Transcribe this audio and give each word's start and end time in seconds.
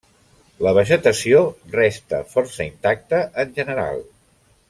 La 0.67 0.71
vegetació 0.77 1.41
resta 1.75 2.23
força 2.33 2.67
intacta 2.69 3.21
en 3.45 3.55
general. 3.61 4.05